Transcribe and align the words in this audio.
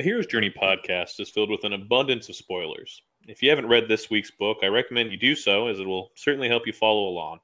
A 0.00 0.02
Hero's 0.02 0.26
Journey 0.26 0.48
podcast 0.48 1.20
is 1.20 1.28
filled 1.28 1.50
with 1.50 1.64
an 1.64 1.74
abundance 1.74 2.30
of 2.30 2.34
spoilers. 2.34 3.02
If 3.28 3.42
you 3.42 3.50
haven't 3.50 3.66
read 3.68 3.86
this 3.86 4.08
week's 4.08 4.30
book, 4.30 4.60
I 4.62 4.68
recommend 4.68 5.10
you 5.10 5.18
do 5.18 5.36
so, 5.36 5.66
as 5.66 5.78
it 5.78 5.86
will 5.86 6.10
certainly 6.14 6.48
help 6.48 6.66
you 6.66 6.72
follow 6.72 7.06
along. 7.06 7.40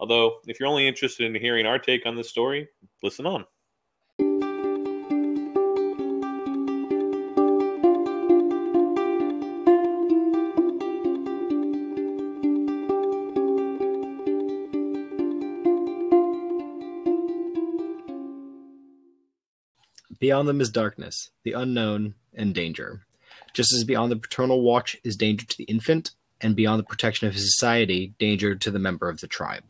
Although, 0.00 0.38
if 0.46 0.58
you're 0.58 0.68
only 0.70 0.88
interested 0.88 1.26
in 1.26 1.38
hearing 1.38 1.66
our 1.66 1.78
take 1.78 2.06
on 2.06 2.16
this 2.16 2.30
story, 2.30 2.68
listen 3.02 3.26
on. 3.26 3.44
Beyond 20.18 20.48
them 20.48 20.60
is 20.60 20.70
darkness, 20.70 21.30
the 21.42 21.52
unknown, 21.52 22.14
and 22.34 22.54
danger. 22.54 23.06
Just 23.52 23.72
as 23.72 23.84
beyond 23.84 24.12
the 24.12 24.16
paternal 24.16 24.62
watch 24.62 24.96
is 25.04 25.16
danger 25.16 25.46
to 25.46 25.56
the 25.56 25.64
infant, 25.64 26.12
and 26.40 26.54
beyond 26.54 26.78
the 26.78 26.84
protection 26.84 27.26
of 27.26 27.34
his 27.34 27.54
society, 27.54 28.14
danger 28.18 28.54
to 28.54 28.70
the 28.70 28.78
member 28.78 29.08
of 29.08 29.20
the 29.20 29.26
tribe. 29.26 29.64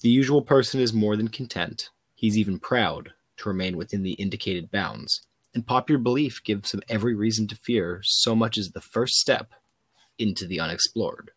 The 0.00 0.08
usual 0.08 0.42
person 0.42 0.80
is 0.80 0.92
more 0.92 1.16
than 1.16 1.28
content, 1.28 1.90
he's 2.14 2.38
even 2.38 2.58
proud 2.58 3.12
to 3.38 3.48
remain 3.48 3.76
within 3.76 4.02
the 4.02 4.12
indicated 4.12 4.70
bounds, 4.70 5.22
and 5.54 5.66
popular 5.66 5.98
belief 5.98 6.42
gives 6.42 6.72
him 6.72 6.82
every 6.88 7.14
reason 7.14 7.46
to 7.48 7.56
fear 7.56 8.00
so 8.02 8.34
much 8.34 8.56
as 8.56 8.70
the 8.70 8.80
first 8.80 9.14
step 9.14 9.52
into 10.18 10.46
the 10.46 10.58
unexplored. 10.58 11.32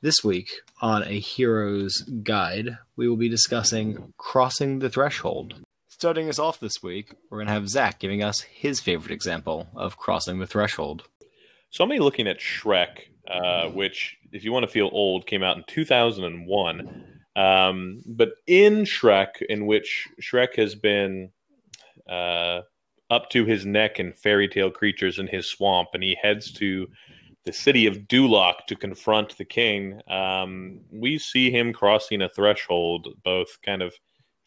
This 0.00 0.22
week 0.22 0.60
on 0.82 1.02
A 1.04 1.18
Hero's 1.18 2.02
Guide, 2.02 2.78
we 2.96 3.08
will 3.08 3.16
be 3.16 3.28
discussing 3.28 4.12
Crossing 4.18 4.80
the 4.80 4.90
Threshold, 4.90 5.54
Starting 6.04 6.28
us 6.28 6.38
off 6.38 6.60
this 6.60 6.82
week, 6.82 7.14
we're 7.30 7.38
going 7.38 7.46
to 7.46 7.54
have 7.54 7.66
Zach 7.66 7.98
giving 7.98 8.22
us 8.22 8.42
his 8.42 8.78
favorite 8.78 9.10
example 9.10 9.68
of 9.74 9.96
crossing 9.96 10.38
the 10.38 10.46
threshold. 10.46 11.04
So 11.70 11.82
I'm 11.82 11.88
be 11.88 11.98
looking 11.98 12.26
at 12.28 12.40
Shrek, 12.40 13.04
uh, 13.26 13.68
which, 13.70 14.18
if 14.30 14.44
you 14.44 14.52
want 14.52 14.64
to 14.64 14.70
feel 14.70 14.90
old, 14.92 15.26
came 15.26 15.42
out 15.42 15.56
in 15.56 15.64
2001. 15.66 17.04
Um, 17.36 18.02
but 18.04 18.32
in 18.46 18.84
Shrek, 18.84 19.40
in 19.48 19.64
which 19.64 20.06
Shrek 20.20 20.56
has 20.56 20.74
been 20.74 21.30
uh, 22.06 22.60
up 23.08 23.30
to 23.30 23.46
his 23.46 23.64
neck 23.64 23.98
in 23.98 24.12
fairy 24.12 24.46
tale 24.46 24.70
creatures 24.70 25.18
in 25.18 25.26
his 25.26 25.46
swamp, 25.46 25.88
and 25.94 26.02
he 26.02 26.18
heads 26.20 26.52
to 26.52 26.86
the 27.46 27.52
city 27.54 27.86
of 27.86 28.00
Duloc 28.00 28.66
to 28.68 28.76
confront 28.76 29.38
the 29.38 29.46
king, 29.46 30.02
um, 30.08 30.80
we 30.92 31.16
see 31.16 31.50
him 31.50 31.72
crossing 31.72 32.20
a 32.20 32.28
threshold, 32.28 33.08
both 33.24 33.56
kind 33.62 33.80
of– 33.80 33.94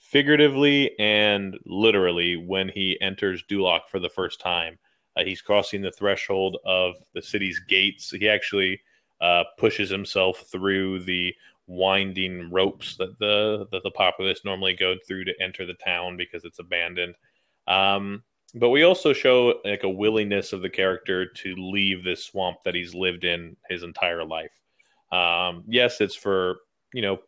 figuratively 0.09 0.97
and 0.99 1.57
literally 1.65 2.37
when 2.37 2.69
he 2.69 2.97
enters 3.01 3.43
Duloc 3.49 3.81
for 3.89 3.99
the 3.99 4.09
first 4.09 4.39
time. 4.39 4.79
Uh, 5.17 5.23
he's 5.23 5.41
crossing 5.41 5.81
the 5.81 5.91
threshold 5.91 6.57
of 6.65 6.93
the 7.13 7.21
city's 7.21 7.59
gates. 7.67 8.11
He 8.11 8.29
actually 8.29 8.79
uh, 9.19 9.43
pushes 9.57 9.89
himself 9.89 10.45
through 10.49 11.03
the 11.03 11.33
winding 11.65 12.49
ropes 12.49 12.95
that 12.95 13.19
the 13.19 13.67
that 13.73 13.83
the 13.83 13.91
populace 13.91 14.45
normally 14.45 14.73
go 14.73 14.95
through 15.05 15.25
to 15.25 15.33
enter 15.41 15.65
the 15.65 15.73
town 15.73 16.15
because 16.15 16.45
it's 16.45 16.59
abandoned. 16.59 17.15
Um, 17.67 18.23
but 18.55 18.69
we 18.69 18.83
also 18.83 19.11
show 19.11 19.55
like 19.65 19.83
a 19.83 19.89
willingness 19.89 20.53
of 20.53 20.61
the 20.61 20.69
character 20.69 21.25
to 21.25 21.55
leave 21.57 22.03
this 22.03 22.23
swamp 22.23 22.59
that 22.63 22.75
he's 22.75 22.95
lived 22.95 23.25
in 23.25 23.57
his 23.69 23.83
entire 23.83 24.23
life. 24.23 24.51
Um, 25.11 25.65
yes, 25.67 25.99
it's 25.99 26.15
for 26.15 26.59
you 26.93 27.01
know 27.01 27.19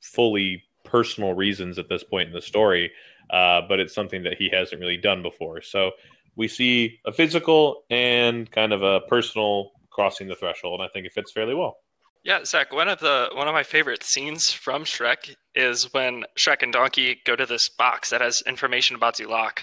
fully 0.00 0.62
personal 0.88 1.34
reasons 1.34 1.78
at 1.78 1.88
this 1.88 2.04
point 2.04 2.28
in 2.28 2.34
the 2.34 2.42
story, 2.42 2.90
uh, 3.30 3.62
but 3.68 3.80
it's 3.80 3.94
something 3.94 4.22
that 4.22 4.34
he 4.38 4.50
hasn't 4.52 4.80
really 4.80 4.96
done 4.96 5.22
before. 5.22 5.62
So 5.62 5.92
we 6.36 6.48
see 6.48 7.00
a 7.04 7.12
physical 7.12 7.84
and 7.90 8.50
kind 8.50 8.72
of 8.72 8.82
a 8.82 9.00
personal 9.00 9.72
crossing 9.90 10.28
the 10.28 10.36
threshold. 10.36 10.80
And 10.80 10.88
I 10.88 10.92
think 10.92 11.06
it 11.06 11.12
fits 11.12 11.32
fairly 11.32 11.54
well. 11.54 11.78
Yeah, 12.24 12.44
Zach. 12.44 12.72
One 12.72 12.88
of 12.88 12.98
the 13.00 13.30
one 13.32 13.48
of 13.48 13.54
my 13.54 13.62
favorite 13.62 14.02
scenes 14.02 14.50
from 14.50 14.84
Shrek 14.84 15.34
is 15.54 15.92
when 15.92 16.24
Shrek 16.38 16.62
and 16.62 16.72
Donkey 16.72 17.20
go 17.24 17.36
to 17.36 17.46
this 17.46 17.68
box 17.68 18.10
that 18.10 18.20
has 18.20 18.42
information 18.46 18.96
about 18.96 19.16
Duloc. 19.16 19.60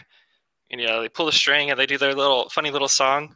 And, 0.72 0.82
you 0.82 0.88
know, 0.88 1.02
they 1.02 1.10
pull 1.10 1.28
the 1.28 1.32
string 1.32 1.70
and 1.70 1.80
they 1.80 1.86
do 1.86 1.98
their 1.98 2.16
little 2.16 2.50
funny 2.50 2.72
little 2.72 2.88
song. 2.88 3.36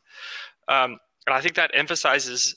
Um, 0.67 0.97
and 1.27 1.35
I 1.35 1.41
think 1.41 1.55
that 1.55 1.71
emphasizes 1.73 2.55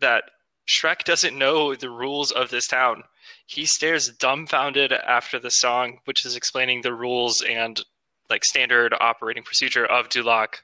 that 0.00 0.24
Shrek 0.68 1.04
doesn't 1.04 1.36
know 1.36 1.74
the 1.74 1.90
rules 1.90 2.30
of 2.30 2.50
this 2.50 2.66
town 2.66 3.02
he 3.46 3.66
stares 3.66 4.10
dumbfounded 4.10 4.92
after 4.92 5.38
the 5.38 5.50
song, 5.50 5.98
which 6.04 6.24
is 6.24 6.36
explaining 6.36 6.82
the 6.82 6.94
rules 6.94 7.42
and 7.48 7.82
like 8.30 8.44
standard 8.44 8.94
operating 9.00 9.42
procedure 9.42 9.86
of 9.86 10.08
Duloc. 10.08 10.56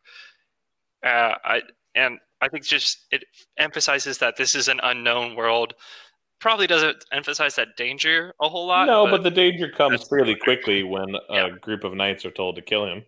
Uh, 1.04 1.34
I 1.44 1.62
and 1.94 2.19
I 2.41 2.48
think 2.48 2.64
just 2.64 3.06
it 3.10 3.24
emphasizes 3.58 4.19
that 4.19 4.36
this 4.36 4.54
is 4.54 4.69
an 4.69 4.80
unknown 4.82 5.36
world. 5.36 5.74
Probably 6.41 6.66
doesn't 6.66 7.04
emphasize 7.12 7.54
that 7.56 7.76
danger 7.76 8.34
a 8.41 8.48
whole 8.48 8.66
lot. 8.66 8.86
No, 8.86 9.06
but, 9.06 9.12
but 9.12 9.22
the 9.22 9.30
danger 9.30 9.70
comes 9.70 10.06
fairly 10.06 10.34
quickly 10.34 10.82
when 10.82 11.14
a 11.30 11.50
group 11.50 11.84
of 11.84 11.94
knights 11.94 12.24
are 12.24 12.30
told 12.30 12.56
to 12.56 12.62
kill 12.62 12.84
him. 12.86 13.04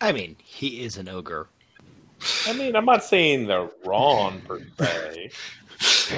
I 0.00 0.12
mean, 0.12 0.36
he 0.44 0.84
is 0.84 0.96
an 0.96 1.08
ogre. 1.08 1.48
I 2.46 2.52
mean, 2.52 2.76
I'm 2.76 2.84
not 2.84 3.04
saying 3.04 3.46
they're 3.46 3.70
wrong 3.84 4.40
per 4.46 4.60
se. 4.78 5.30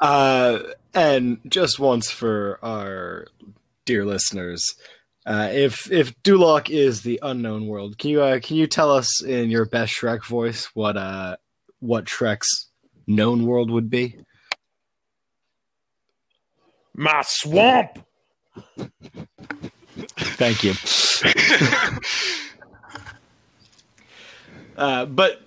Uh, 0.00 0.60
and 0.94 1.38
just 1.46 1.78
once 1.78 2.10
for 2.10 2.58
our 2.62 3.26
dear 3.84 4.06
listeners, 4.06 4.64
uh, 5.26 5.50
if 5.52 5.92
if 5.92 6.14
Duloc 6.22 6.70
is 6.70 7.02
the 7.02 7.20
unknown 7.22 7.66
world, 7.66 7.98
can 7.98 8.08
you 8.08 8.22
uh, 8.22 8.40
can 8.40 8.56
you 8.56 8.66
tell 8.66 8.90
us 8.90 9.22
in 9.22 9.50
your 9.50 9.66
best 9.66 9.94
Shrek 9.94 10.24
voice 10.24 10.70
what 10.72 10.96
uh 10.96 11.36
what 11.80 12.06
Shrek's 12.06 12.68
known 13.06 13.44
world 13.44 13.70
would 13.70 13.90
be? 13.90 14.16
My 16.94 17.22
swamp. 17.26 18.02
Thank 20.16 20.64
you. 20.64 20.72
uh, 24.76 25.04
but 25.04 25.42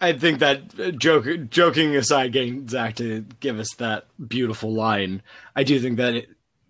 I 0.00 0.12
think 0.12 0.38
that 0.38 0.96
joke, 0.98 1.26
joking 1.50 1.96
aside, 1.96 2.32
getting 2.32 2.68
Zach 2.68 2.96
to 2.96 3.24
give 3.40 3.58
us 3.58 3.74
that 3.78 4.06
beautiful 4.28 4.72
line, 4.72 5.22
I 5.56 5.64
do 5.64 5.80
think 5.80 5.96
that 5.96 6.14
it, 6.14 6.28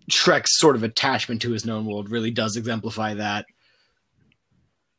Shrek's 0.09 0.59
sort 0.59 0.75
of 0.75 0.83
attachment 0.83 1.41
to 1.43 1.51
his 1.51 1.65
known 1.65 1.85
world 1.85 2.09
really 2.09 2.31
does 2.31 2.55
exemplify 2.55 3.13
that. 3.15 3.45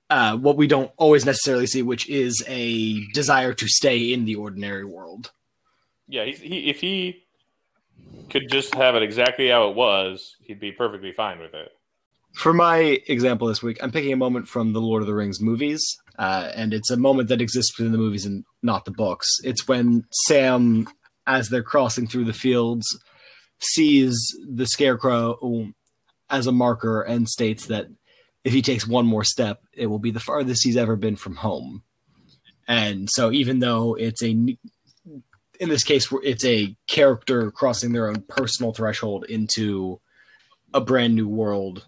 Uh, 0.08 0.36
what 0.36 0.56
we 0.56 0.66
don't 0.66 0.90
always 0.96 1.24
necessarily 1.24 1.66
see, 1.66 1.82
which 1.82 2.08
is 2.08 2.44
a 2.48 3.06
desire 3.12 3.54
to 3.54 3.68
stay 3.68 4.12
in 4.12 4.24
the 4.24 4.34
ordinary 4.34 4.84
world. 4.84 5.30
Yeah, 6.08 6.24
he, 6.24 6.70
if 6.70 6.80
he 6.80 7.24
could 8.28 8.50
just 8.50 8.74
have 8.74 8.96
it 8.96 9.02
exactly 9.02 9.48
how 9.48 9.68
it 9.68 9.76
was, 9.76 10.36
he'd 10.42 10.58
be 10.58 10.72
perfectly 10.72 11.12
fine 11.12 11.38
with 11.38 11.54
it. 11.54 11.70
For 12.32 12.52
my 12.52 13.00
example 13.06 13.48
this 13.48 13.62
week, 13.62 13.78
I'm 13.82 13.92
picking 13.92 14.12
a 14.12 14.16
moment 14.16 14.48
from 14.48 14.72
the 14.72 14.80
Lord 14.80 15.02
of 15.02 15.06
the 15.06 15.14
Rings 15.14 15.40
movies, 15.40 15.99
uh, 16.18 16.50
and 16.54 16.74
it's 16.74 16.90
a 16.90 16.96
moment 16.96 17.28
that 17.28 17.40
exists 17.40 17.78
within 17.78 17.92
the 17.92 17.98
movies 17.98 18.26
and 18.26 18.44
not 18.62 18.84
the 18.84 18.90
books. 18.90 19.26
It's 19.42 19.66
when 19.66 20.04
Sam, 20.26 20.88
as 21.26 21.48
they're 21.48 21.62
crossing 21.62 22.06
through 22.06 22.24
the 22.24 22.32
fields, 22.32 22.86
sees 23.60 24.16
the 24.48 24.66
Scarecrow 24.66 25.72
as 26.28 26.46
a 26.46 26.52
marker 26.52 27.02
and 27.02 27.28
states 27.28 27.66
that 27.66 27.86
if 28.44 28.52
he 28.52 28.62
takes 28.62 28.86
one 28.86 29.06
more 29.06 29.24
step, 29.24 29.60
it 29.72 29.86
will 29.86 29.98
be 29.98 30.10
the 30.10 30.20
farthest 30.20 30.64
he's 30.64 30.76
ever 30.76 30.96
been 30.96 31.16
from 31.16 31.36
home. 31.36 31.82
And 32.66 33.08
so, 33.10 33.30
even 33.32 33.58
though 33.58 33.94
it's 33.94 34.22
a 34.22 34.28
in 35.60 35.68
this 35.68 35.84
case, 35.84 36.08
it's 36.22 36.44
a 36.44 36.74
character 36.86 37.50
crossing 37.50 37.92
their 37.92 38.08
own 38.08 38.24
personal 38.28 38.72
threshold 38.72 39.26
into 39.28 40.00
a 40.72 40.80
brand 40.80 41.14
new 41.14 41.28
world 41.28 41.86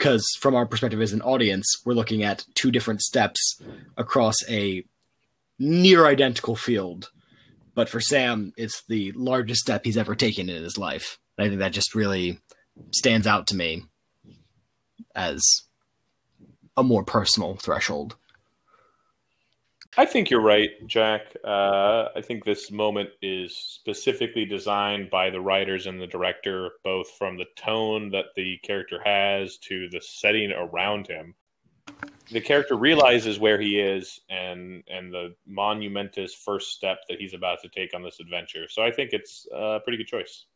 because 0.00 0.26
from 0.40 0.54
our 0.54 0.64
perspective 0.64 1.02
as 1.02 1.12
an 1.12 1.20
audience, 1.20 1.82
we're 1.84 1.92
looking 1.92 2.22
at 2.22 2.46
two 2.54 2.70
different 2.70 3.02
steps 3.02 3.60
across 3.98 4.36
a 4.48 4.82
near 5.58 6.06
identical 6.06 6.56
field. 6.56 7.10
But 7.74 7.90
for 7.90 8.00
Sam, 8.00 8.54
it's 8.56 8.82
the 8.88 9.12
largest 9.12 9.60
step 9.60 9.84
he's 9.84 9.98
ever 9.98 10.14
taken 10.14 10.48
in 10.48 10.62
his 10.62 10.78
life. 10.78 11.18
And 11.36 11.44
I 11.44 11.48
think 11.50 11.58
that 11.60 11.72
just 11.72 11.94
really 11.94 12.40
stands 12.94 13.26
out 13.26 13.46
to 13.48 13.56
me 13.56 13.82
as 15.14 15.42
a 16.78 16.82
more 16.82 17.04
personal 17.04 17.56
threshold. 17.56 18.16
I 19.96 20.06
think 20.06 20.30
you're 20.30 20.40
right, 20.40 20.70
Jack. 20.86 21.34
Uh, 21.44 22.08
I 22.14 22.22
think 22.22 22.44
this 22.44 22.70
moment 22.70 23.10
is 23.22 23.56
specifically 23.56 24.44
designed 24.44 25.10
by 25.10 25.30
the 25.30 25.40
writers 25.40 25.86
and 25.86 26.00
the 26.00 26.06
director, 26.06 26.72
both 26.84 27.10
from 27.18 27.36
the 27.36 27.46
tone 27.56 28.10
that 28.10 28.26
the 28.36 28.58
character 28.58 29.00
has 29.04 29.56
to 29.58 29.88
the 29.88 30.00
setting 30.00 30.52
around 30.52 31.08
him. 31.08 31.34
The 32.30 32.40
character 32.40 32.76
realizes 32.76 33.40
where 33.40 33.60
he 33.60 33.80
is 33.80 34.20
and 34.30 34.84
and 34.86 35.12
the 35.12 35.34
monumentous 35.44 36.34
first 36.34 36.68
step 36.68 36.98
that 37.08 37.18
he's 37.18 37.34
about 37.34 37.60
to 37.62 37.68
take 37.68 37.92
on 37.92 38.04
this 38.04 38.20
adventure. 38.20 38.68
So 38.68 38.82
I 38.84 38.92
think 38.92 39.10
it's 39.12 39.48
a 39.52 39.80
pretty 39.82 39.98
good 39.98 40.06
choice. 40.06 40.46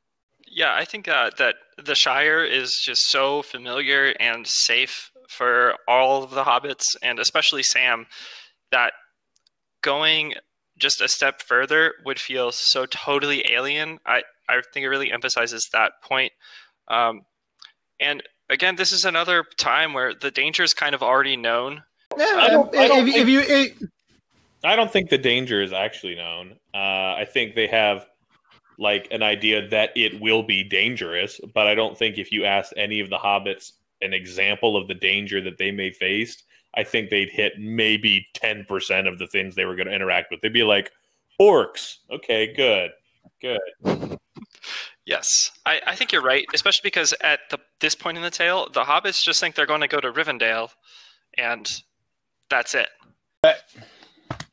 Yeah, 0.47 0.75
I 0.75 0.85
think 0.85 1.09
uh, 1.09 1.31
that 1.39 1.57
the 1.83 1.97
Shire 1.97 2.45
is 2.45 2.81
just 2.85 3.09
so 3.09 3.43
familiar 3.43 4.15
and 4.21 4.47
safe 4.47 5.11
for 5.29 5.75
all 5.89 6.23
of 6.23 6.31
the 6.31 6.45
hobbits, 6.45 6.85
and 7.03 7.19
especially 7.19 7.63
Sam, 7.65 8.07
that 8.71 8.93
going 9.85 10.35
just 10.77 11.01
a 11.01 11.07
step 11.07 11.41
further 11.41 11.95
would 12.05 12.19
feel 12.19 12.51
so 12.51 12.85
totally 12.87 13.45
alien. 13.53 13.99
I, 14.05 14.23
I 14.49 14.61
think 14.73 14.83
it 14.85 14.89
really 14.89 15.13
emphasizes 15.13 15.69
that 15.73 15.93
point. 16.03 16.33
Um, 16.89 17.23
and 18.01 18.23
again, 18.51 18.75
this 18.75 18.91
is 18.91 19.05
another 19.05 19.45
time 19.57 19.93
where 19.93 20.13
the 20.15 20.33
danger 20.33 20.65
is 20.65 20.75
kind 20.75 20.95
of 20.95 21.03
already 21.03 21.37
known. 21.37 21.83
Yeah, 22.19 22.25
I 22.37 22.49
don't- 22.49 22.77
I 22.77 22.89
don't 22.89 23.07
if, 23.09 23.15
think- 23.15 23.17
if 23.17 23.29
you 23.29 23.41
it, 23.41 23.77
I 24.65 24.75
don't 24.77 24.91
think 24.91 25.11
the 25.11 25.19
danger 25.19 25.63
is 25.63 25.73
actually 25.73 26.15
known. 26.17 26.57
Uh, 26.75 27.15
I 27.23 27.27
think 27.31 27.55
they 27.55 27.67
have 27.69 28.07
like 28.79 29.07
an 29.13 29.23
idea 29.23 29.69
that 29.69 29.91
it 29.95 30.21
will 30.21 30.43
be 30.43 30.65
dangerous, 30.65 31.39
but 31.55 31.67
I 31.69 31.75
don't 31.77 31.97
think 31.97 32.19
if 32.19 32.33
you 32.33 32.45
asked 32.47 32.75
any 32.77 32.99
of 33.01 33.11
the 33.11 33.19
hobbits 33.19 33.73
an 34.01 34.13
example 34.13 34.77
of 34.77 34.89
the 34.89 34.95
danger 34.95 35.41
that 35.43 35.59
they 35.59 35.71
may 35.71 35.91
face, 35.91 36.43
I 36.77 36.85
think 36.85 37.11
they'd 37.11 37.31
hit 37.31 37.55
maybe 37.59 38.27
10% 38.35 39.09
of 39.09 39.19
the 39.19 39.27
things 39.27 39.55
they 39.55 39.65
were 39.65 39.77
going 39.77 39.87
to 39.87 39.95
interact 39.95 40.31
with. 40.31 40.41
They'd 40.41 40.53
be 40.53 40.65
like, 40.65 40.91
orcs. 41.41 41.99
Okay, 42.11 42.53
good. 42.55 42.91
Good. 43.41 44.19
Yes, 45.07 45.51
I, 45.67 45.83
I 45.87 45.95
think 45.95 46.13
you're 46.13 46.23
right, 46.23 46.47
especially 46.55 46.81
because 46.83 47.15
at 47.21 47.41
the, 47.51 47.59
this 47.81 47.95
point 47.95 48.17
in 48.17 48.23
the 48.23 48.31
tale, 48.31 48.69
the 48.73 48.85
hobbits 48.85 49.23
just 49.23 49.39
think 49.39 49.55
they're 49.55 49.67
going 49.67 49.83
to 49.83 49.89
go 49.89 50.01
to 50.01 50.11
Rivendell, 50.11 50.71
and 51.37 51.71
that's 52.49 52.75
it. 52.75 52.89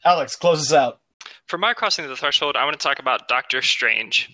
Alex, 0.04 0.36
close 0.36 0.60
us 0.60 0.74
out. 0.74 1.00
For 1.48 1.58
my 1.58 1.74
crossing 1.74 2.04
of 2.04 2.10
the 2.10 2.18
threshold, 2.18 2.58
I 2.58 2.66
want 2.66 2.78
to 2.78 2.86
talk 2.86 3.00
about 3.00 3.30
Doctor 3.30 3.62
Strange. 3.62 4.30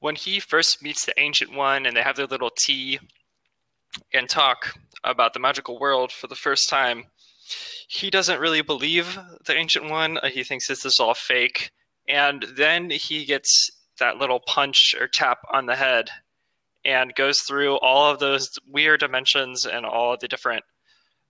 When 0.00 0.16
he 0.16 0.40
first 0.40 0.82
meets 0.82 1.06
the 1.06 1.18
Ancient 1.18 1.52
One 1.52 1.86
and 1.86 1.96
they 1.96 2.02
have 2.02 2.16
their 2.16 2.26
little 2.26 2.50
tea 2.64 2.98
and 4.12 4.28
talk 4.28 4.74
about 5.04 5.34
the 5.34 5.40
magical 5.40 5.78
world 5.78 6.12
for 6.12 6.26
the 6.26 6.34
first 6.34 6.68
time, 6.68 7.04
he 7.88 8.10
doesn't 8.10 8.40
really 8.40 8.62
believe 8.62 9.18
the 9.44 9.54
Ancient 9.56 9.88
One. 9.90 10.18
Uh, 10.18 10.28
He 10.28 10.42
thinks 10.42 10.66
this 10.66 10.84
is 10.84 10.98
all 10.98 11.14
fake. 11.14 11.70
And 12.08 12.44
then 12.56 12.90
he 12.90 13.24
gets 13.24 13.70
that 13.98 14.16
little 14.16 14.40
punch 14.40 14.94
or 14.98 15.08
tap 15.08 15.38
on 15.52 15.66
the 15.66 15.76
head 15.76 16.10
and 16.84 17.14
goes 17.14 17.40
through 17.40 17.78
all 17.78 18.10
of 18.10 18.18
those 18.18 18.50
weird 18.68 19.00
dimensions 19.00 19.66
and 19.66 19.84
all 19.84 20.14
of 20.14 20.20
the 20.20 20.28
different 20.28 20.64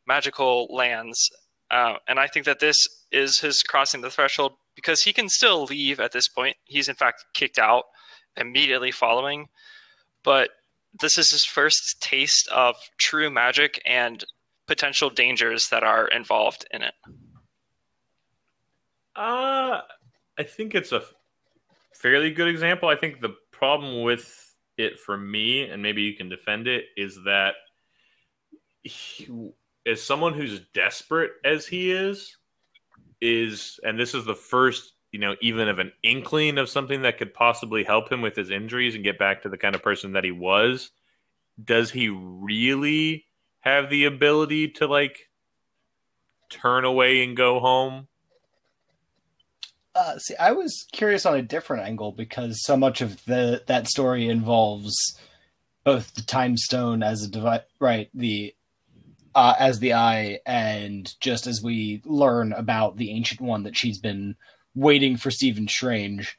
magical 0.07 0.67
lands. 0.71 1.31
Uh, 1.71 1.95
and 2.07 2.19
I 2.19 2.27
think 2.27 2.45
that 2.47 2.61
this 2.61 2.77
is 3.11 3.41
his 3.41 3.63
crossing 3.63 4.03
the 4.03 4.11
threshold 4.11 4.53
because 4.75 5.03
he 5.03 5.13
can 5.13 5.29
still 5.29 5.65
leave 5.65 5.99
at 5.99 6.13
this 6.13 6.29
point. 6.29 6.57
He's 6.65 6.89
in 6.89 6.95
fact 6.95 7.25
kicked 7.35 7.59
out 7.59 7.85
immediately 8.37 8.91
following, 8.93 9.47
but 10.23 10.51
this 11.01 11.19
is 11.19 11.31
his 11.31 11.45
first 11.45 12.01
taste 12.01 12.49
of 12.49 12.77
true 12.99 13.31
magic 13.31 13.81
and 13.85 14.25
potential 14.67 15.11
dangers 15.11 15.69
that 15.71 15.83
are 15.83 16.09
involved 16.09 16.67
in 16.73 16.83
it. 16.83 16.95
Uh, 19.15 19.81
I 20.39 20.43
think 20.43 20.75
it's 20.75 20.93
a 20.93 21.03
fairly 21.95 22.31
good 22.31 22.49
example. 22.49 22.89
I 22.89 22.97
think 22.97 23.21
the 23.21 23.35
problem 23.51 24.03
with 24.03 24.55
it 24.77 24.99
for 24.99 25.17
me, 25.17 25.63
and 25.63 25.83
maybe 25.83 26.03
you 26.03 26.15
can 26.15 26.29
defend 26.29 26.69
it, 26.69 26.87
is 26.97 27.19
that 27.25 27.55
he, 28.83 29.53
as 29.87 30.03
someone 30.03 30.35
who's 30.35 30.61
desperate 30.75 31.33
as 31.45 31.67
he 31.67 31.91
is, 31.91 32.37
is 33.21 33.81
and 33.83 33.99
this 33.99 34.15
is 34.15 34.25
the 34.27 34.35
first, 34.35 34.93
you 35.13 35.19
know, 35.19 35.37
even 35.41 35.69
of 35.69 35.79
an 35.79 35.93
inkling 36.03 36.59
of 36.59 36.69
something 36.69 37.03
that 37.03 37.19
could 37.19 37.33
possibly 37.33 37.85
help 37.85 38.11
him 38.11 38.23
with 38.23 38.37
his 38.37 38.51
injuries 38.51 38.95
and 38.95 39.05
get 39.05 39.19
back 39.19 39.43
to 39.43 39.49
the 39.49 39.59
kind 39.59 39.75
of 39.75 39.83
person 39.83 40.13
that 40.13 40.25
he 40.25 40.31
was. 40.31 40.91
Does 41.63 41.91
he 41.91 42.09
really 42.09 43.27
have 43.61 43.89
the 43.89 44.05
ability 44.05 44.69
to 44.69 44.87
like 44.87 45.29
turn 46.51 46.85
away 46.85 47.25
and 47.25 47.37
go 47.37 47.61
home? 47.61 48.09
Uh, 49.95 50.19
see, 50.19 50.37
I 50.37 50.53
was 50.53 50.87
curious 50.93 51.25
on 51.25 51.37
a 51.37 51.43
different 51.43 51.87
angle 51.87 52.13
because 52.13 52.63
so 52.63 52.77
much 52.77 53.01
of 53.01 53.25
the 53.25 53.63
that 53.67 53.89
story 53.89 54.29
involves 54.29 54.95
both 55.85 56.15
the 56.15 56.23
time 56.23 56.59
stone 56.59 57.03
as 57.03 57.23
a 57.23 57.29
device, 57.29 57.63
right? 57.81 58.11
The 58.13 58.55
uh, 59.35 59.55
as 59.59 59.79
the 59.79 59.95
eye, 59.95 60.41
and 60.45 61.15
just 61.21 61.47
as 61.47 61.63
we 61.63 62.03
learn 62.05 62.53
about 62.53 62.97
the 62.97 63.11
ancient 63.11 63.41
one 63.41 63.63
that 63.63 63.77
she's 63.77 63.99
been 63.99 64.37
waiting 64.77 65.17
for 65.17 65.33
Stephen 65.33 65.67
Strange. 65.67 66.39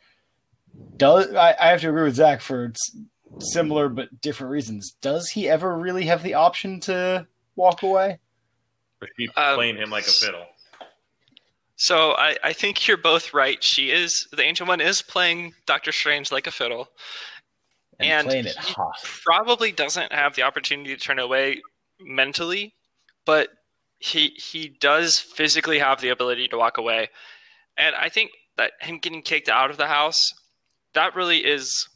Does 0.96 1.34
I, 1.34 1.56
I 1.60 1.68
have 1.72 1.82
to 1.82 1.90
agree 1.90 2.04
with 2.04 2.16
Zach 2.16 2.40
for 2.40 2.72
similar 3.40 3.90
but 3.90 4.22
different 4.22 4.52
reasons. 4.52 4.96
Does 5.02 5.30
he 5.30 5.50
ever 5.50 5.76
really 5.78 6.06
have 6.06 6.24
the 6.24 6.36
option 6.36 6.80
to 6.82 7.28
walk 7.56 7.84
away? 7.84 8.20
Or 9.02 9.08
she 9.20 9.28
Um, 9.36 9.56
playing 9.56 9.78
him 9.78 9.90
like 9.90 10.08
a 10.08 10.12
fiddle? 10.12 10.46
So 11.76 12.12
I, 12.14 12.38
I 12.44 12.54
think 12.54 12.88
you're 12.88 12.98
both 12.98 13.34
right. 13.34 13.64
She 13.64 13.92
is 13.92 14.28
the 14.32 14.42
ancient 14.44 14.68
one 14.70 14.82
is 14.82 15.02
playing 15.02 15.54
Doctor 15.66 15.92
Strange 15.92 16.32
like 16.32 16.48
a 16.48 16.52
fiddle. 16.52 16.88
And, 18.00 18.10
And 18.12 18.28
playing 18.28 18.46
it 18.46 18.58
he- 18.58 18.74
hot. 18.74 18.96
Probably 19.26 19.72
doesn't 19.72 20.12
have 20.12 20.36
the 20.36 20.44
opportunity 20.44 20.96
to 20.96 21.02
turn 21.02 21.20
away 21.20 21.62
mentally, 22.00 22.76
but 23.26 23.50
he 24.00 24.30
he 24.38 24.70
does 24.80 25.20
physically 25.20 25.80
have 25.80 26.02
the 26.02 26.10
ability 26.10 26.48
to 26.50 26.58
walk 26.58 26.78
away. 26.78 27.10
And 27.78 27.96
I 27.96 28.10
think 28.10 28.32
that 28.58 28.72
him 28.82 29.00
getting 29.00 29.22
kicked 29.22 29.50
out 29.50 29.70
of 29.70 29.78
the 29.78 29.88
house, 29.88 30.20
that 30.94 31.16
really 31.16 31.46
is 31.46 31.88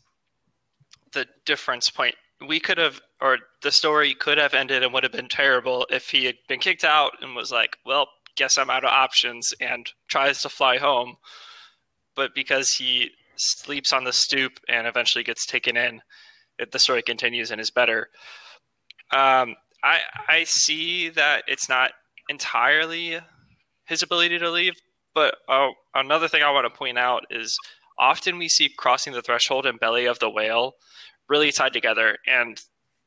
the 1.14 1.28
difference 1.46 1.90
point. 1.90 2.16
We 2.48 2.60
could 2.60 2.78
have 2.78 3.02
or 3.20 3.38
the 3.62 3.72
story 3.72 4.16
could 4.16 4.38
have 4.38 4.54
ended 4.54 4.84
and 4.84 4.94
would 4.94 5.04
have 5.04 5.12
been 5.12 5.28
terrible 5.28 5.86
if 5.92 6.10
he 6.10 6.26
had 6.26 6.36
been 6.48 6.60
kicked 6.60 6.84
out 6.84 7.12
and 7.22 7.36
was 7.36 7.52
like, 7.52 7.78
Well, 7.86 8.08
guess 8.36 8.58
I'm 8.58 8.70
out 8.70 8.84
of 8.84 8.92
options 8.92 9.54
and 9.60 9.92
tries 10.08 10.42
to 10.42 10.50
fly 10.50 10.78
home. 10.78 11.18
But 12.16 12.34
because 12.34 12.72
he 12.72 13.12
sleeps 13.36 13.94
on 13.94 14.04
the 14.04 14.14
stoop 14.14 14.54
and 14.68 14.88
eventually 14.88 15.24
gets 15.24 15.46
taken 15.46 15.78
in, 15.78 16.02
it, 16.58 16.72
the 16.72 16.80
story 16.80 17.02
continues 17.02 17.52
and 17.52 17.62
is 17.62 17.72
better. 17.72 18.10
Um, 19.12 19.56
I 19.84 20.00
I 20.28 20.44
see 20.46 21.10
that 21.10 21.44
it's 21.48 21.68
not 21.68 21.92
entirely 22.30 23.20
his 23.86 24.04
ability 24.04 24.40
to 24.40 24.50
leave, 24.50 24.74
but 25.14 25.36
uh, 25.48 25.70
another 25.96 26.28
thing 26.28 26.44
I 26.44 26.52
want 26.52 26.72
to 26.72 26.78
point 26.78 26.98
out 26.98 27.24
is 27.30 27.58
often 28.00 28.38
we 28.38 28.50
see 28.50 28.70
crossing 28.78 29.14
the 29.14 29.22
threshold 29.22 29.66
and 29.66 29.80
belly 29.80 30.06
of 30.06 30.20
the 30.20 30.30
whale 30.30 30.74
really 31.30 31.52
tied 31.52 31.74
together, 31.74 32.18
and 32.28 32.62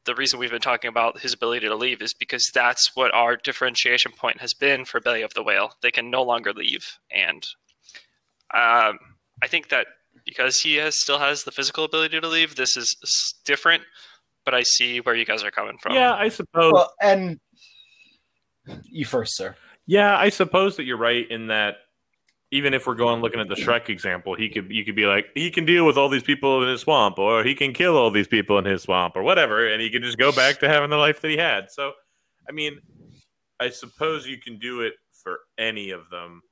the 0.06 0.14
reason 0.14 0.38
we've 0.38 0.50
been 0.50 0.60
talking 0.60 0.88
about 0.88 1.20
his 1.20 1.32
ability 1.32 1.66
to 1.66 1.74
leave 1.74 2.02
is 2.02 2.12
because 2.12 2.50
that's 2.54 2.90
what 2.94 3.12
our 3.14 3.36
differentiation 3.36 4.12
point 4.12 4.40
has 4.40 4.52
been 4.54 4.84
for 4.84 5.00
belly 5.00 5.22
of 5.22 5.32
the 5.34 5.42
whale. 5.42 5.72
They 5.82 5.90
can 5.90 6.10
no 6.10 6.22
longer 6.22 6.52
leave, 6.52 6.98
and 7.10 7.46
um, 8.52 8.98
I 9.42 9.48
think 9.48 9.68
that 9.70 9.86
because 10.24 10.60
he 10.60 10.76
has 10.76 11.00
still 11.00 11.18
has 11.18 11.44
the 11.44 11.50
physical 11.50 11.84
ability 11.84 12.20
to 12.20 12.28
leave, 12.28 12.56
this 12.56 12.76
is 12.76 12.94
different. 13.44 13.82
But 14.44 14.54
I 14.54 14.62
see 14.62 15.00
where 15.00 15.14
you 15.14 15.24
guys 15.24 15.42
are 15.42 15.50
coming 15.50 15.78
from. 15.80 15.94
Yeah, 15.94 16.12
I 16.12 16.28
suppose. 16.28 16.72
Well, 16.72 16.92
and 17.00 17.40
you 18.84 19.04
first, 19.04 19.36
sir. 19.36 19.56
yeah, 19.86 20.16
I 20.16 20.28
suppose 20.28 20.76
that 20.76 20.84
you're 20.84 20.98
right 20.98 21.28
in 21.30 21.48
that. 21.48 21.76
Even 22.54 22.72
if 22.72 22.86
we're 22.86 22.94
going 22.94 23.20
looking 23.20 23.40
at 23.40 23.48
the 23.48 23.56
Shrek 23.56 23.88
example, 23.88 24.36
he 24.36 24.48
could 24.48 24.70
you 24.70 24.84
could 24.84 24.94
be 24.94 25.06
like 25.06 25.26
he 25.34 25.50
can 25.50 25.64
deal 25.64 25.84
with 25.84 25.98
all 25.98 26.08
these 26.08 26.22
people 26.22 26.62
in 26.62 26.68
his 26.68 26.82
swamp, 26.82 27.18
or 27.18 27.42
he 27.42 27.54
can 27.54 27.72
kill 27.72 27.96
all 27.96 28.12
these 28.12 28.28
people 28.28 28.58
in 28.58 28.64
his 28.64 28.82
swamp, 28.82 29.16
or 29.16 29.24
whatever, 29.24 29.66
and 29.66 29.82
he 29.82 29.90
can 29.90 30.02
just 30.02 30.18
go 30.18 30.30
back 30.30 30.60
to 30.60 30.68
having 30.68 30.90
the 30.90 30.96
life 30.96 31.20
that 31.20 31.30
he 31.30 31.36
had. 31.36 31.70
So, 31.70 31.92
I 32.48 32.52
mean, 32.52 32.78
I 33.58 33.70
suppose 33.70 34.26
you 34.26 34.38
can 34.38 34.58
do 34.58 34.82
it 34.82 34.94
for 35.10 35.40
any 35.58 35.90
of 35.90 36.08
them, 36.10 36.42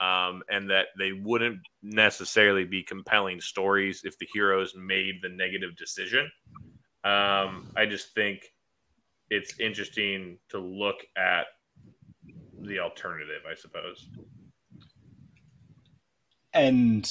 um, 0.00 0.42
and 0.50 0.68
that 0.70 0.86
they 0.98 1.12
wouldn't 1.12 1.60
necessarily 1.82 2.64
be 2.64 2.82
compelling 2.82 3.40
stories 3.40 4.02
if 4.04 4.18
the 4.18 4.26
heroes 4.34 4.74
made 4.76 5.14
the 5.22 5.28
negative 5.28 5.76
decision. 5.76 6.28
Um, 7.04 7.68
I 7.76 7.86
just 7.88 8.14
think 8.14 8.40
it's 9.30 9.58
interesting 9.60 10.38
to 10.50 10.58
look 10.58 10.96
at 11.16 11.46
the 12.60 12.80
alternative, 12.80 13.42
I 13.50 13.54
suppose. 13.54 14.08
And 16.54 17.08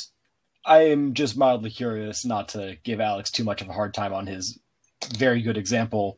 I 0.66 0.90
am 0.90 1.14
just 1.14 1.38
mildly 1.38 1.70
curious, 1.70 2.26
not 2.26 2.50
to 2.50 2.78
give 2.84 3.00
Alex 3.00 3.32
too 3.32 3.44
much 3.44 3.62
of 3.62 3.70
a 3.70 3.74
hard 3.74 3.94
time 3.94 4.14
on 4.14 4.28
his 4.28 4.60
very 5.18 5.42
good 5.42 5.58
example, 5.58 6.18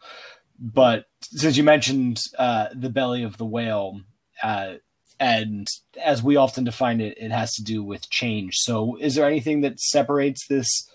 but 0.60 1.06
since 1.22 1.58
you 1.58 1.64
mentioned 1.64 2.20
uh, 2.38 2.68
the 2.74 2.90
belly 2.90 3.24
of 3.24 3.38
the 3.38 3.46
whale, 3.46 4.02
uh, 4.42 4.76
and 5.20 5.68
as 6.02 6.22
we 6.22 6.36
often 6.36 6.64
define 6.64 7.02
it, 7.02 7.18
it 7.18 7.32
has 7.32 7.54
to 7.54 7.64
do 7.64 7.84
with 7.84 8.10
change. 8.10 8.56
So, 8.58 8.98
is 9.00 9.16
there 9.16 9.28
anything 9.28 9.62
that 9.62 9.80
separates 9.80 10.48
this 10.48 10.90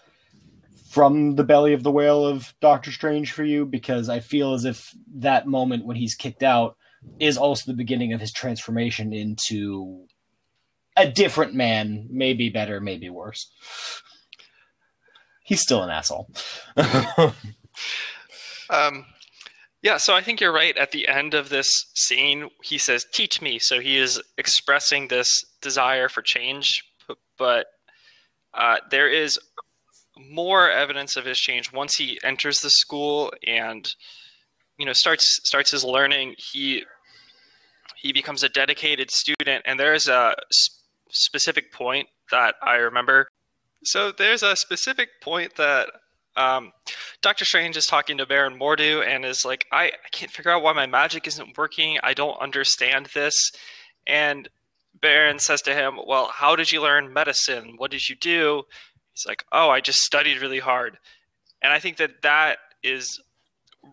from 0.90 1.36
the 1.36 1.44
belly 1.44 1.72
of 1.72 1.82
the 1.82 1.90
whale 1.90 2.26
of 2.26 2.54
Doctor 2.60 2.90
Strange 2.92 3.32
for 3.32 3.44
you? 3.44 3.64
Because 3.64 4.08
I 4.08 4.20
feel 4.20 4.54
as 4.54 4.64
if 4.64 4.90
that 5.16 5.46
moment 5.46 5.86
when 5.86 5.96
he's 5.96 6.14
kicked 6.14 6.42
out 6.42 6.76
is 7.18 7.38
also 7.38 7.70
the 7.70 7.76
beginning 7.76 8.12
of 8.12 8.20
his 8.20 8.32
transformation 8.32 9.12
into 9.12 10.06
a 10.98 11.10
different 11.10 11.54
man, 11.54 12.06
maybe 12.10 12.48
better, 12.48 12.80
maybe 12.80 13.08
worse. 13.08 13.50
He's 15.44 15.62
still 15.62 15.82
an 15.82 15.90
asshole. 15.90 16.30
Um, 18.70 19.06
yeah, 19.82 19.96
so 19.96 20.14
I 20.14 20.22
think 20.22 20.40
you're 20.40 20.52
right. 20.52 20.76
At 20.76 20.90
the 20.90 21.08
end 21.08 21.34
of 21.34 21.48
this 21.48 21.86
scene, 21.94 22.50
he 22.62 22.78
says, 22.78 23.06
"Teach 23.12 23.40
me." 23.40 23.58
So 23.58 23.80
he 23.80 23.96
is 23.96 24.20
expressing 24.36 25.08
this 25.08 25.44
desire 25.62 26.08
for 26.08 26.22
change, 26.22 26.82
but 27.38 27.66
uh, 28.54 28.78
there 28.90 29.08
is 29.08 29.38
more 30.16 30.70
evidence 30.70 31.16
of 31.16 31.24
his 31.24 31.38
change 31.38 31.72
once 31.72 31.94
he 31.94 32.18
enters 32.24 32.58
the 32.58 32.70
school 32.70 33.32
and 33.46 33.94
you 34.78 34.84
know 34.84 34.92
starts 34.92 35.40
starts 35.44 35.70
his 35.70 35.84
learning. 35.84 36.34
He 36.38 36.84
he 37.96 38.12
becomes 38.12 38.42
a 38.42 38.48
dedicated 38.48 39.10
student, 39.10 39.62
and 39.64 39.78
there 39.78 39.94
is 39.94 40.08
a 40.08 40.34
specific 41.10 41.72
point 41.72 42.08
that 42.30 42.54
I 42.62 42.76
remember. 42.76 43.28
So 43.84 44.12
there's 44.12 44.42
a 44.42 44.56
specific 44.56 45.20
point 45.22 45.56
that 45.56 45.88
um, 46.36 46.72
Doctor 47.20 47.44
Strange 47.44 47.76
is 47.76 47.86
talking 47.86 48.18
to 48.18 48.26
Baron 48.26 48.58
Mordo 48.58 49.06
and 49.06 49.24
is 49.24 49.44
like, 49.44 49.66
I, 49.72 49.86
I 49.86 50.08
can't 50.12 50.30
figure 50.30 50.50
out 50.50 50.62
why 50.62 50.72
my 50.72 50.86
magic 50.86 51.26
isn't 51.26 51.58
working. 51.58 51.98
I 52.02 52.14
don't 52.14 52.40
understand 52.40 53.06
this. 53.14 53.34
And 54.06 54.48
Baron 55.00 55.38
says 55.38 55.62
to 55.62 55.74
him, 55.74 55.98
Well, 56.06 56.30
how 56.32 56.56
did 56.56 56.72
you 56.72 56.80
learn 56.80 57.12
medicine? 57.12 57.74
What 57.76 57.90
did 57.90 58.08
you 58.08 58.16
do? 58.16 58.62
He's 59.12 59.26
like, 59.26 59.44
Oh, 59.52 59.70
I 59.70 59.80
just 59.80 60.00
studied 60.00 60.40
really 60.40 60.60
hard. 60.60 60.98
And 61.60 61.72
I 61.72 61.80
think 61.80 61.96
that 61.96 62.22
that 62.22 62.58
is 62.82 63.20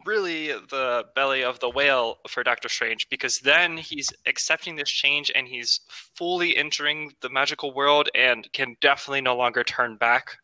really 0.05 0.47
the 0.47 1.05
belly 1.15 1.43
of 1.43 1.59
the 1.59 1.69
whale 1.69 2.17
for 2.27 2.43
Doctor 2.43 2.69
Strange 2.69 3.07
because 3.09 3.39
then 3.43 3.77
he's 3.77 4.07
accepting 4.25 4.75
this 4.75 4.89
change 4.89 5.31
and 5.33 5.47
he's 5.47 5.79
fully 6.15 6.57
entering 6.57 7.13
the 7.21 7.29
magical 7.29 7.73
world 7.73 8.09
and 8.15 8.51
can 8.53 8.75
definitely 8.81 9.21
no 9.21 9.35
longer 9.35 9.63
turn 9.63 9.95
back 9.95 10.37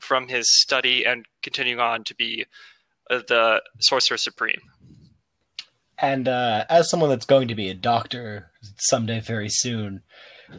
from 0.00 0.28
his 0.28 0.46
study 0.60 1.04
and 1.04 1.26
continuing 1.42 1.80
on 1.80 2.04
to 2.04 2.14
be 2.14 2.46
uh, 3.10 3.20
the 3.28 3.62
Sorcerer 3.78 4.16
Supreme. 4.16 4.60
And 5.98 6.28
uh, 6.28 6.64
as 6.70 6.88
someone 6.88 7.10
that's 7.10 7.26
going 7.26 7.48
to 7.48 7.54
be 7.54 7.68
a 7.68 7.74
doctor 7.74 8.50
someday 8.78 9.20
very 9.20 9.50
soon, 9.50 10.02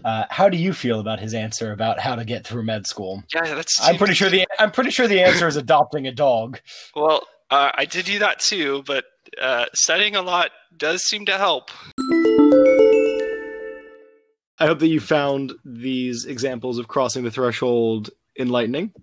uh, 0.06 0.26
how 0.30 0.50
do 0.50 0.58
you 0.58 0.72
feel 0.72 1.00
about 1.00 1.20
his 1.20 1.34
answer 1.34 1.72
about 1.72 2.00
how 2.00 2.16
to 2.16 2.24
get 2.24 2.46
through 2.46 2.64
med 2.64 2.88
school? 2.88 3.24
Yeah, 3.34 3.56
that's. 3.56 3.80
I'm 3.82 3.98
pretty 3.98 4.14
sure 4.14 4.30
the 4.30 4.48
I'm 4.60 4.72
pretty 4.72 4.92
sure 4.92 5.08
the 5.08 5.22
answer 5.22 5.48
is 5.48 5.56
adopting 5.58 6.08
a 6.08 6.12
dog. 6.12 6.60
Well, 6.96 7.24
uh, 7.52 7.72
I 7.76 7.86
did 7.86 8.06
do 8.06 8.20
that 8.20 8.40
too, 8.40 8.84
but 8.88 9.04
uh, 9.40 9.66
studying 9.74 10.16
a 10.16 10.22
lot 10.22 10.52
does 10.76 11.04
seem 11.04 11.26
to 11.26 11.38
help. 11.38 11.70
I 14.58 14.68
hope 14.68 14.80
that 14.80 14.88
you 14.88 15.00
found 15.00 15.54
these 15.66 16.26
examples 16.26 16.78
of 16.78 16.88
crossing 16.88 17.24
the 17.24 17.32
threshold 17.32 18.10
enlightening. 18.40 18.94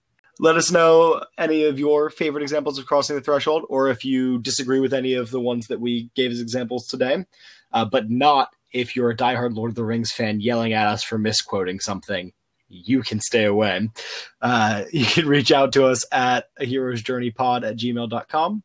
Let 0.40 0.56
us 0.56 0.70
know 0.70 1.24
any 1.36 1.64
of 1.64 1.78
your 1.78 2.10
favorite 2.10 2.42
examples 2.42 2.78
of 2.78 2.86
crossing 2.86 3.16
the 3.16 3.22
threshold, 3.22 3.64
or 3.68 3.88
if 3.88 4.04
you 4.04 4.38
disagree 4.38 4.78
with 4.78 4.94
any 4.94 5.14
of 5.14 5.30
the 5.30 5.40
ones 5.40 5.66
that 5.66 5.80
we 5.80 6.10
gave 6.14 6.30
as 6.30 6.40
examples 6.40 6.86
today, 6.86 7.26
uh, 7.72 7.84
but 7.84 8.08
not 8.08 8.50
if 8.72 8.94
you're 8.94 9.10
a 9.10 9.16
diehard 9.16 9.56
Lord 9.56 9.72
of 9.72 9.74
the 9.74 9.84
Rings 9.84 10.12
fan 10.12 10.40
yelling 10.40 10.72
at 10.72 10.86
us 10.86 11.02
for 11.02 11.18
misquoting 11.18 11.80
something. 11.80 12.32
You 12.68 13.02
can 13.02 13.20
stay 13.20 13.44
away. 13.44 13.90
Uh, 14.40 14.84
you 14.92 15.04
can 15.04 15.26
reach 15.26 15.52
out 15.52 15.72
to 15.74 15.86
us 15.86 16.04
at 16.12 16.46
a 16.58 16.64
hero's 16.64 17.02
journey 17.02 17.30
pod 17.30 17.64
at 17.64 17.76
gmail.com 17.76 18.62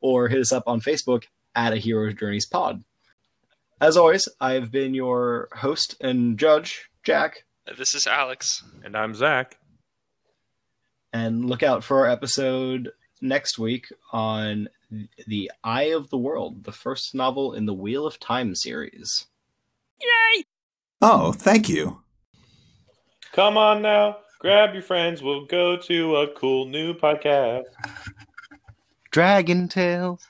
or 0.00 0.28
hit 0.28 0.40
us 0.40 0.52
up 0.52 0.64
on 0.66 0.80
Facebook 0.80 1.24
at 1.54 1.72
a 1.72 1.76
hero's 1.76 2.14
journeys 2.14 2.46
pod. 2.46 2.82
As 3.80 3.96
always, 3.96 4.28
I've 4.40 4.70
been 4.70 4.94
your 4.94 5.48
host 5.52 5.96
and 6.00 6.38
judge, 6.38 6.90
Jack. 7.02 7.44
This 7.78 7.94
is 7.94 8.06
Alex. 8.06 8.62
And 8.84 8.96
I'm 8.96 9.14
Zach. 9.14 9.58
And 11.12 11.44
look 11.44 11.62
out 11.62 11.84
for 11.84 12.00
our 12.00 12.10
episode 12.10 12.90
next 13.20 13.58
week 13.58 13.86
on 14.12 14.68
The 15.26 15.50
Eye 15.62 15.92
of 15.92 16.10
the 16.10 16.18
World, 16.18 16.64
the 16.64 16.72
first 16.72 17.14
novel 17.14 17.52
in 17.52 17.66
the 17.66 17.74
Wheel 17.74 18.06
of 18.06 18.20
Time 18.20 18.54
series. 18.54 19.26
Yay! 20.00 20.44
Oh, 21.00 21.32
thank 21.32 21.68
you. 21.68 22.03
Come 23.34 23.56
on 23.56 23.82
now, 23.82 24.18
grab 24.38 24.74
your 24.74 24.82
friends. 24.84 25.20
We'll 25.20 25.44
go 25.46 25.76
to 25.76 26.16
a 26.18 26.28
cool 26.34 26.66
new 26.66 26.94
podcast. 26.94 27.64
Dragon 29.10 29.66
Tales. 29.66 30.24